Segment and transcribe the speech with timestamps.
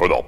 [0.00, 0.24] ブドッ。